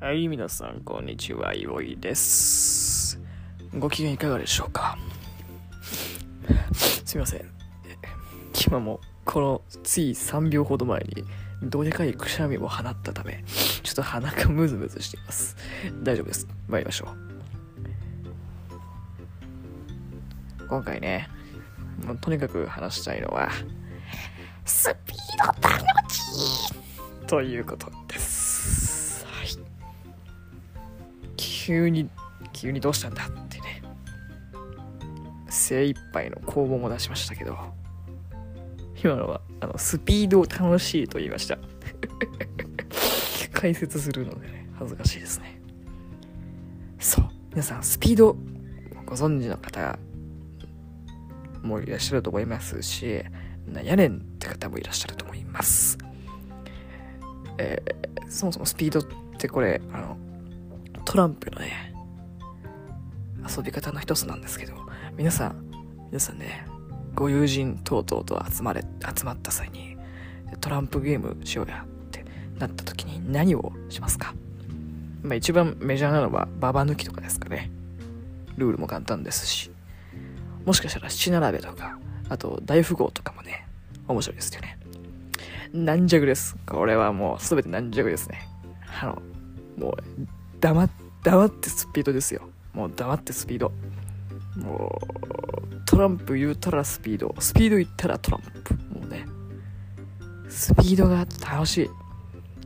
[0.00, 3.20] はい、皆さん、こんにちは、いおいです。
[3.78, 4.96] ご機嫌いかがでしょうか？
[6.72, 7.44] すみません。
[8.66, 11.24] 今も、この、つい3秒ほど前に、
[11.62, 13.44] どでかいくしゃみを放ったため、
[13.82, 15.56] ちょっと鼻がムズムズしています。
[16.02, 16.46] 大丈夫です。
[16.68, 17.08] 参りましょ
[20.60, 20.66] う。
[20.66, 21.28] 今回ね、
[22.04, 23.50] もうとにかく話したいのは、
[24.64, 26.20] スピードタノチ
[27.26, 28.03] ということ
[31.64, 32.10] 急に、
[32.52, 33.82] 急にどうしたんだってね。
[35.48, 37.56] 精一杯の攻防も出しましたけど、
[39.02, 41.58] 今のは、あの、スピードを楽しいと言いました。
[43.54, 45.58] 解説するのでね、恥ずかしいですね。
[46.98, 47.30] そう。
[47.52, 48.36] 皆さん、スピード、
[49.06, 49.98] ご存知の方
[51.62, 53.22] もいらっしゃると思いますし、
[53.66, 55.96] なんやねんって方もいらっしゃると思います。
[57.56, 59.02] えーそもそもスピードっ
[59.38, 60.18] てこれ、あの、
[61.04, 61.94] トランプのね、
[63.56, 64.74] 遊び方の一つなんですけど、
[65.16, 65.70] 皆さん、
[66.06, 66.66] 皆さんね、
[67.14, 68.84] ご友人等々と集まれ、
[69.16, 69.96] 集まった際に、
[70.60, 72.24] トランプゲームしようやって
[72.58, 74.34] なった時に何をしますか？
[75.22, 77.70] まあ一番メジャーなのはババ抜きとかですかね。
[78.56, 79.70] ルールも簡単ですし。
[80.64, 83.66] もしかしたら七並べとか、あと大富豪とかもね、
[84.08, 84.78] 面白いですよね。
[85.72, 86.56] 軟弱です。
[86.66, 88.48] これはもう全て軟弱ですね。
[89.00, 89.22] あの、
[89.76, 89.96] もう、
[90.64, 90.90] 黙っ、
[91.22, 92.48] 黙ってスピードですよ。
[92.72, 93.70] もう黙ってスピード。
[94.56, 94.98] も
[95.70, 97.34] う、トランプ言ったらスピード。
[97.38, 98.74] スピード言ったらトランプ。
[98.98, 99.26] もうね、
[100.48, 101.90] スピードが楽しい。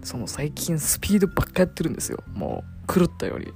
[0.05, 2.23] その最近スピードばっかやってるんですよ。
[2.35, 3.47] もう、狂ったように。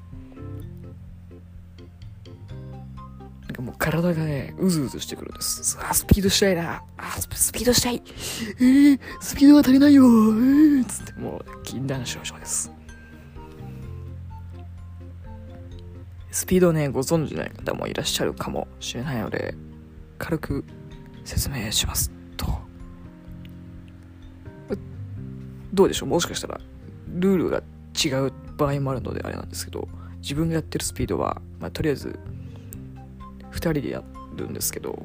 [3.43, 5.79] なんかもう体がね、うずうずしてくるんです。
[5.81, 6.83] あ、スピードしたいな。
[6.97, 8.03] あ、ススピードしたい。
[8.59, 10.03] えー、スピードが足りないよ。
[10.03, 12.73] えー、つってもう、禁断症状です。
[16.33, 19.55] スピードね、ご存知ない方もいらっしゃるかもしれないので、
[20.19, 20.65] 軽く
[21.25, 22.47] 説明しますと。
[25.73, 26.09] どうでしょう？
[26.09, 26.61] もしかしたら、
[27.09, 27.63] ルールが
[28.05, 29.87] 違う場合もあるのであれなんですけど、
[30.21, 32.19] 自分がやってるスピードは、まあ、とりあえず、
[33.53, 34.03] 2人でや
[34.35, 35.05] るんですけど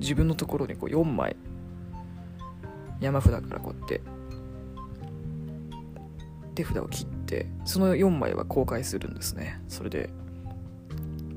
[0.00, 1.36] 自分のところにこう4枚
[3.00, 4.00] 山札からこうやって
[6.56, 7.17] 手札を切って
[7.64, 9.60] その4枚は公開するんですね。
[9.68, 10.10] それで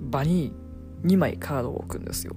[0.10, 0.54] 場に
[1.04, 2.36] 2枚カードを置くんですよ。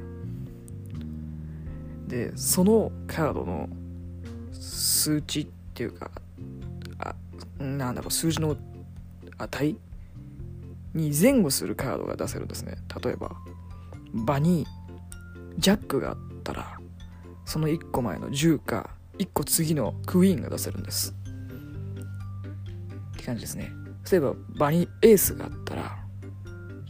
[2.06, 3.68] でそのカードの
[4.52, 6.10] 数値っていうか
[6.98, 7.14] あ
[7.58, 8.56] なんだろう数字の
[9.38, 9.76] 値
[10.94, 12.76] に前後するカードが出せるんですね。
[13.02, 13.32] 例えば
[14.12, 14.66] 場に
[15.58, 16.78] ジャックがあったら
[17.44, 21.14] その1個前の10か1個次のクイーンが出せるんです。
[23.24, 23.72] って感じですね。
[24.10, 25.96] 例えば場にエースがあったら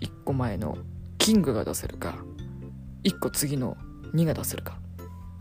[0.00, 0.77] 1個前の
[1.19, 2.17] キングが出せるか
[3.05, 3.77] 1個次の
[4.15, 4.78] 2が出せるか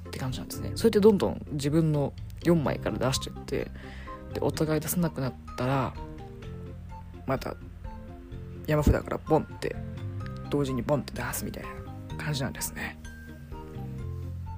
[0.08, 0.72] って感じなんですね。
[0.76, 3.72] それってどんどん自分の4枚から出してって
[4.36, 5.94] でお互い出せなくなったら
[7.26, 7.56] また
[8.68, 9.76] 山札からボンって
[10.52, 13.00] 同時にボンって出すみたいな感じなんですね。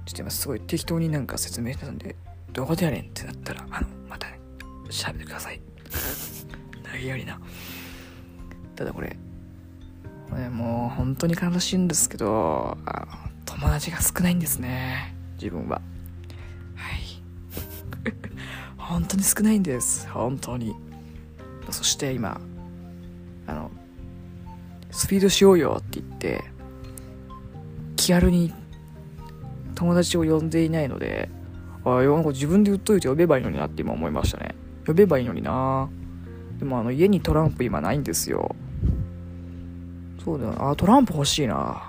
[0.04, 2.14] ちょっと今すごい適当になんか説明してたんで
[2.52, 4.28] どこでやねんってなったらあのまた
[4.90, 5.60] 調べてください。
[6.92, 7.38] 投げやりな。
[8.74, 9.16] ただこれ
[10.30, 12.76] これもう本当に悲しいんですけど
[13.44, 15.14] 友達が少ないんですね。
[15.34, 15.80] 自分は。
[16.74, 17.22] はい。
[18.76, 20.08] 本当に少ないんです。
[20.10, 20.74] 本当に。
[21.70, 22.40] そして今
[23.46, 23.70] あの
[24.90, 26.44] スピードしようよって言って
[27.96, 28.52] 気軽に
[29.74, 31.28] 友達を呼んでいないので
[31.84, 34.45] あなんか自分で言っといて呼べばいいのになって今思いましたね。
[34.86, 35.88] 呼べばいいのにな。
[36.58, 38.54] でもあの家にトランプ今ないんですよ。
[40.24, 41.82] そうだよあトランプ欲しいな。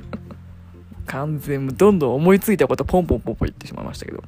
[1.06, 4.22] 完全どんどん思いついたことポンポンポンポン言ってしまいましたけど。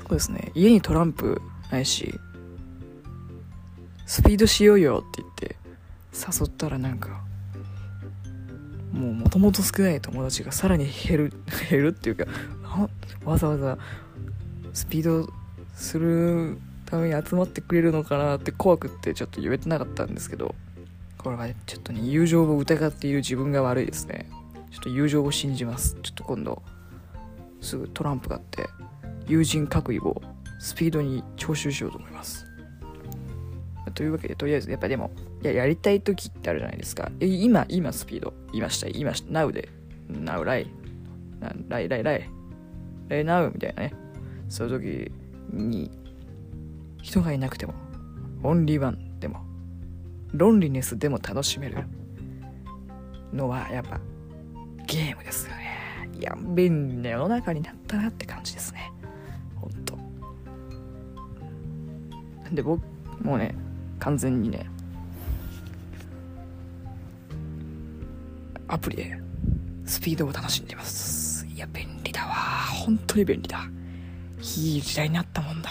[0.00, 0.52] そうですね。
[0.54, 2.18] 家にトランプないし
[4.06, 5.56] スピードしようよって言って
[6.14, 7.20] 誘ったらなんか
[8.92, 11.32] もうもともと少ない友達がさらに減る
[11.70, 12.24] 減るっていうか
[13.24, 13.78] わざわざ
[14.72, 15.30] スピード
[15.78, 20.54] するために集まってくれるのかなって怖くってちょっと言えてなかったんですけど
[21.16, 24.28] これはちょっとね友情を疑っている自分が悪いですね。
[24.70, 25.96] ちょっと友情を信じます。
[26.02, 26.62] ちょっと今度
[27.60, 28.68] すぐトランプ買って
[29.26, 30.20] 友人各位を
[30.58, 32.46] スピードに徴収しようと思います。
[33.94, 35.10] というわけでとりあえずやっぱでも
[35.42, 37.10] ややりたい時ってあるじゃないですか。
[37.20, 38.32] 今今スピード。
[38.52, 39.68] 今した今し Now で。
[40.10, 40.66] Now ライ
[41.68, 42.30] ライライライ
[43.08, 43.94] ライ Now みたいなね。
[44.48, 45.90] そういう時に
[47.02, 47.74] 人がいなくても
[48.42, 49.44] オンリーワンでも
[50.32, 51.84] ロンリネスでも楽しめる
[53.32, 54.00] のはやっぱ
[54.86, 55.78] ゲームですよね。
[56.18, 58.92] いや便利な世の中になったなって感じですね。
[59.56, 59.98] ほんと。
[62.52, 62.82] で僕
[63.22, 63.54] もうね
[63.98, 64.66] 完全にね
[68.66, 69.18] アプリで
[69.84, 71.46] スピードを楽しんでます。
[71.46, 72.34] いや便利だわ。
[72.84, 73.68] 本当に便利だ。
[74.40, 75.70] いい時代になったもんだ。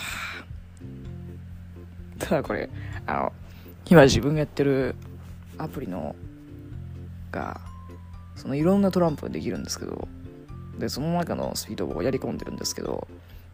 [2.20, 2.70] ただこれ
[3.06, 3.34] あの
[3.90, 4.96] 今自分がやってる
[5.58, 6.16] アプリの
[7.32, 7.62] が
[8.36, 10.08] そのいろんなトランプができるんですけど
[10.78, 13.08] でその中のスピードをやり込んでるんですけど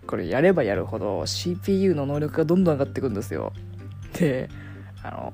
[0.08, 3.54] これやればやるほど CPU の能力がどんどん上がってくんですよ。
[4.14, 4.50] で
[5.02, 5.34] あの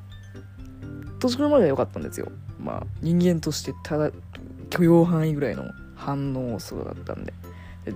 [1.20, 2.32] 年頃までは良かったんですよ。
[2.60, 4.12] まあ人間としてただ
[4.70, 5.66] 許容範囲ぐらいの
[5.96, 7.34] 反応数だったんで。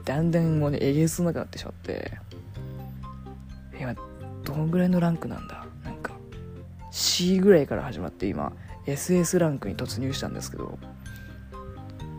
[0.04, 2.18] だんだんもうねえげつなくなってしまって。
[3.80, 3.96] 今
[4.44, 5.66] どのぐらいのランクなんだ？
[5.84, 6.14] なんか
[6.92, 8.54] C ぐらいから始まって今
[8.86, 10.78] SS ランクに突入したんですけど。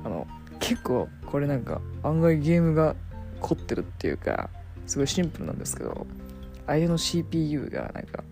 [0.05, 0.27] あの
[0.61, 2.95] 結構これなんか案外ゲームが
[3.41, 4.51] 凝ってるっていうか
[4.87, 6.07] すごいシンプルなんですけど
[6.67, 8.23] 相手の CPU がなんか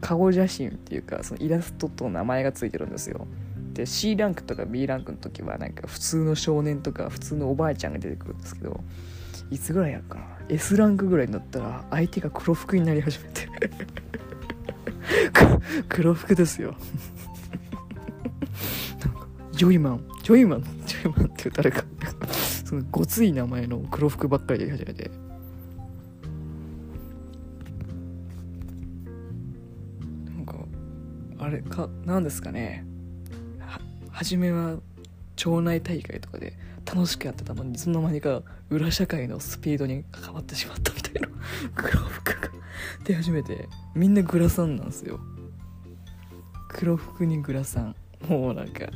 [0.00, 3.26] 顔写真っていうかそのイラストと名前がついてるんですよ。
[3.76, 8.80] で C ランクとか B ランクの時はなんか普通の少年とか普通のおばあちゃんが出てくるんですけど
[9.50, 13.46] いつぐらいやるかな？S ランクぐらいになったら相手が黒服になり始めて。
[15.88, 16.74] 黒服ですよ。
[19.04, 21.84] なんかジョイマンジョイマンジョイマンって誰か。
[22.64, 25.10] そのごつい名前の黒服ばっかりで始めて。
[30.34, 30.54] なんか
[31.38, 32.84] あれかなんですかね？
[34.16, 34.78] 初めは
[35.36, 36.54] 町内大会とかで
[36.86, 38.40] 楽しくやってたのにいつの間にか
[38.70, 41.28] 裏社会のスピードに関わってしまったみたいな。
[41.76, 42.48] 黒服が。
[43.04, 45.20] 出始めてみんなグラサンなんですよ。
[46.68, 47.96] 黒服にグラサン。
[48.26, 48.86] もうなんか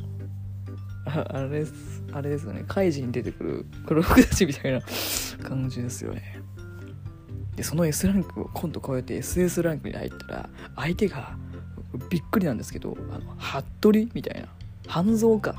[1.05, 2.63] ああれですあれですよね。
[2.67, 4.81] カイジに出てくる黒服たちみたいな
[5.47, 6.41] 感じですよね。
[7.55, 11.37] でその S ランクを今度超えて SS ランクに入ったら相手が
[12.09, 14.47] びっくりなんですけどあの服部みたいな。
[14.87, 15.55] 半蔵か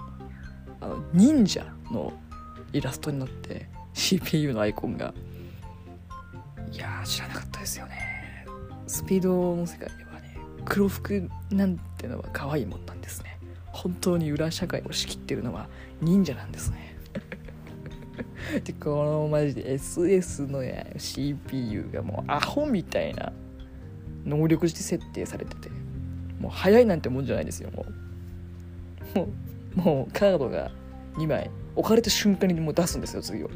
[0.81, 2.13] あの忍者の
[2.73, 5.15] イラストになって CPU のアイコンが。
[6.73, 8.47] いや知らなかったですよね。
[8.87, 13.39] スピードの世界ではね黒服なんてのは可愛いもんなんですね。
[13.67, 15.69] 本当に裏社会を仕切ってるのは
[16.01, 16.97] 忍者なんですね。
[18.65, 23.33] でこのマジで SS のや CPU がもうアホみたいな
[24.25, 25.71] 能力して設定されてて
[26.39, 28.02] もう早いなんてもんじゃないですよもう。
[29.15, 29.29] も
[29.77, 30.71] う もうカードが
[31.15, 33.51] 2枚置かれた瞬間にもう出すんですよ次を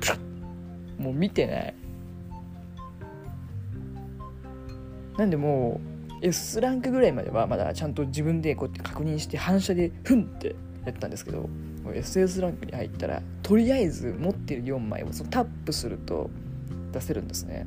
[0.98, 1.74] もう見てない。
[5.18, 5.80] なんでも
[6.22, 10.54] う S ランクぐらいまではまだちゃんと自分でこうやって確認して反射でフンって
[10.84, 11.48] やったんですけど
[11.84, 16.30] SS ランクに入ったらとりあえず持ってる4枚をそのタップすると
[16.92, 17.66] 出せるんですね。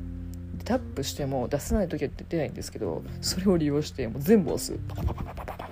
[0.64, 4.78] タップしても出せない時は出ないんですけどそれを利用してもう全部押す。
[4.88, 5.70] パパパパパパパ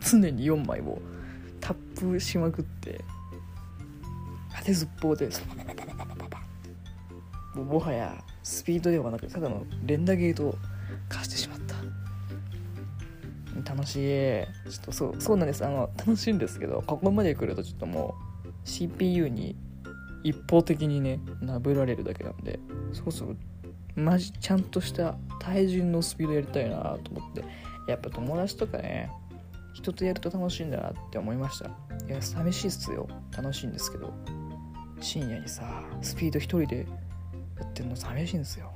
[0.00, 0.98] 常に4枚を
[2.06, 3.04] ップしまくって。
[4.58, 5.28] 当てずっぽうで。
[5.28, 6.40] パパパパパパパパ
[7.54, 10.58] もうもはやスピードではなくただの連打ゲートを
[11.08, 11.74] 貸してしまった。
[13.72, 14.00] 楽しい。
[14.70, 15.64] ちょっとそうそうなんです。
[15.64, 18.14] あの楽しいんですけどここまで来るとちょっとも
[18.44, 19.56] う CPU に
[20.22, 22.58] 一方的にねなぶられるだけなんで
[22.92, 23.36] そうそう。
[23.96, 27.44] マジちゃんとした対人のスピードやりたいなと思って。
[27.88, 29.10] やっぱ友達とかね
[29.74, 31.70] 人とやると楽しいんだなって思いました。
[32.06, 33.08] いや寂しいっすよ。
[33.36, 34.12] 楽しいんですけど。
[35.00, 36.86] 深夜にさスピード一人で
[37.58, 38.72] やってるの寂しいんですよ。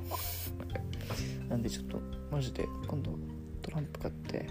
[1.49, 3.13] なんでちょっとマジで今度
[3.63, 4.47] トランプ買って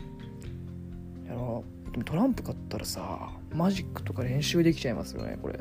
[1.28, 1.92] やろう。
[1.92, 5.60] でもトランプ買ったらさマジックとか練習できちゃいますよねこれ。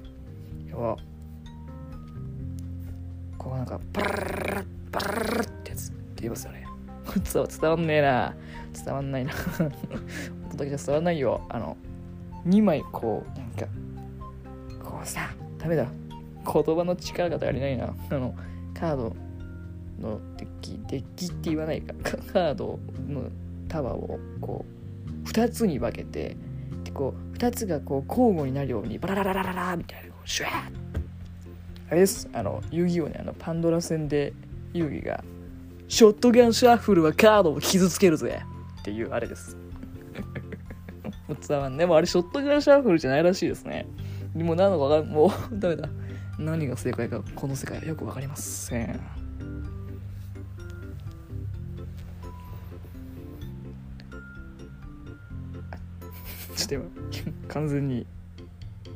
[0.69, 0.97] やば。
[3.39, 6.62] こうなんかバララララバラララってやつって言いますよね
[7.21, 8.35] 伝わ伝わんねえな。
[8.85, 9.33] 伝わんないな。
[10.49, 11.40] 音だけじゃ伝わんないよ。
[11.49, 11.76] あの
[12.47, 13.66] 2枚こうなんか
[14.83, 15.87] こうさダメだ。
[16.45, 17.95] 言葉の力が足りないな。
[18.11, 18.35] あの
[18.75, 19.16] カード
[20.00, 21.95] のデッキデッキって言わないか。
[22.33, 22.78] カード
[23.09, 23.25] の
[23.69, 24.64] 束をこ
[25.25, 26.37] う2つに分けて
[26.85, 30.54] でこう2つがこう交互になるようにバララララララみたいなシュワー
[31.90, 32.28] あれです。
[32.33, 34.33] あの遊戯王ねあのパンドラ戦で
[34.73, 35.23] 遊戯が
[35.93, 38.43] ショットガンシャッフルはカードを傷つけるぜ
[38.81, 39.59] っていうあれです。
[41.77, 43.87] でもあれショットガンシャッフルじゃないらしいですね。
[44.35, 45.31] も何のかかんもう
[45.61, 45.91] ダメだ。
[46.39, 49.01] 何が正解かこの世界はよくわかりません。
[56.57, 56.89] ちょっと
[57.49, 58.07] 完全に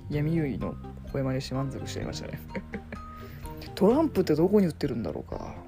[0.08, 0.74] 闇結いの
[1.12, 2.40] 声真似して満足しちゃいましたね。
[3.74, 5.65] トランプってどこに売ってるんだろうか。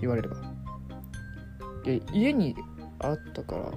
[0.00, 0.36] 言われれば。
[1.84, 2.54] いや家に
[2.98, 3.72] あったから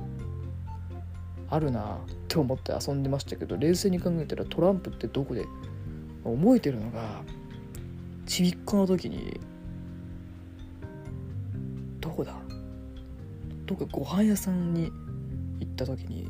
[1.50, 1.98] あるなっ
[2.28, 5.46] て思って遊んでましたけど冷静に考えたらトランプってどこで
[6.24, 7.22] 覚えてるのが
[8.26, 9.40] ちびっこの時に
[12.00, 12.34] どこだ？
[13.66, 14.92] どこかご飯屋さんに
[15.60, 16.28] 行った時に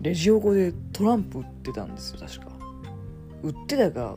[0.00, 2.52] レジ横でトランプ売ってたんですよ確か。
[3.42, 4.16] 売ってたか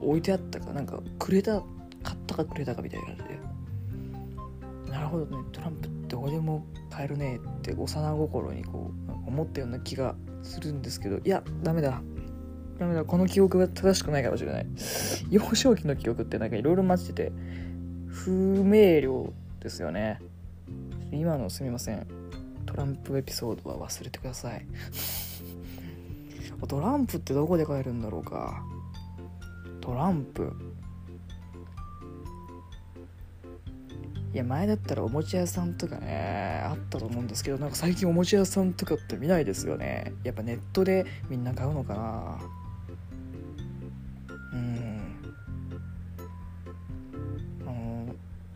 [0.00, 1.62] 置いてあったかなんかくれた
[2.02, 3.33] 買ったかくれたかみたいな感じで。
[5.14, 12.02] ほどねトランプってどこでも買えるねって幼心にこう思ったような気がするんですけどいやダメだ。
[12.78, 13.04] ダメだ。
[13.04, 14.66] この記憶が正しくないかもしれない。
[15.30, 17.32] 幼少期の記憶ってなんかいろいろ混じってて
[18.08, 20.20] 不明瞭ですよね。
[21.12, 22.06] 今のすみません。
[22.66, 24.66] トランプエピソードは忘れてください。
[26.66, 28.64] トランプってどこで買えるんだろうか。
[29.80, 30.52] トランプ。
[34.34, 40.12] いや前だったらおもちゃ屋さんとかねあったと思うんですけどなんか最近おもちゃ屋さんとかって見ないですよね。
[40.24, 42.38] やっぱネットでみんな買うのかな。
[44.52, 45.00] うん。
[47.62, 48.14] あの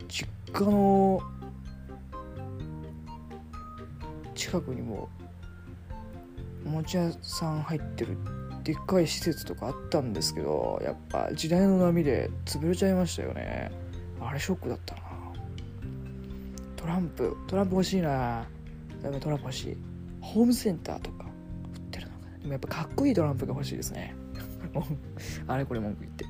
[0.09, 1.21] 実家の
[4.35, 5.07] 近くにも
[6.65, 8.17] おもちゃ屋さん入ってる
[8.65, 13.71] でっかい施設とかあったんですけどやっぱ時代の波で潰れちゃいましたよね。
[14.19, 15.08] あれショックだったな。
[16.79, 18.47] トランプトランプ欲しいな。
[19.01, 19.77] トランプ欲しい。
[20.21, 21.25] ホームセンターとか。
[21.73, 22.37] 売ってるのかな。
[22.37, 24.15] でもやっぱかっこいいトランプが欲しいですね。
[25.47, 26.25] あれこれ文句言って。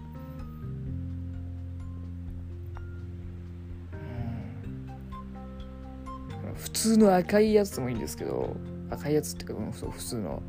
[6.56, 8.56] 普通の赤いやつもいいんですけど
[8.90, 10.42] 赤いやつっていうか普通の。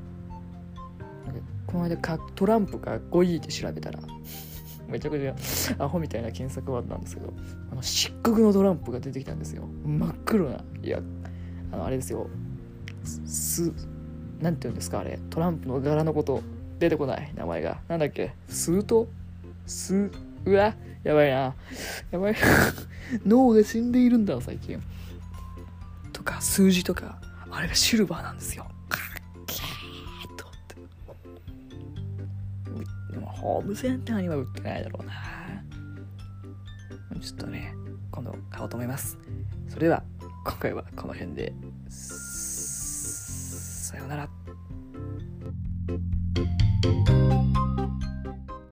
[1.66, 4.00] この間かトランプかっこいいって調べたら
[4.90, 5.35] めちゃくちゃ
[5.85, 7.32] アホみたいな検索ワードなんですけど
[7.73, 9.64] あの漆黒のトランプが出てきたんですよ。
[9.85, 10.64] 真っ黒な。
[10.82, 11.00] いや
[11.73, 12.28] あのあれですよ。
[13.04, 13.73] す
[14.40, 15.18] なんて言うんですかあれ。
[15.30, 16.42] トランプの柄のこと
[16.78, 17.80] 出てこない名前が。
[17.88, 18.32] なんだっけ？
[18.49, 19.09] スート
[19.66, 20.11] ス
[20.44, 20.75] うわ？
[21.04, 21.54] やばいな。
[22.11, 22.35] やばい。
[23.26, 24.82] 脳が死んでいるんだ最近。
[26.12, 27.18] とか数字とか。
[27.52, 28.66] あれがシルバーなんですよ。
[33.11, 35.12] でもホームセンターには売ってないだろうな。
[37.21, 37.75] ちょっとね
[38.11, 39.19] 今度買おうと思います。
[39.69, 40.02] それでは
[40.45, 41.52] 今回はこの辺で。
[41.88, 44.29] さようなら。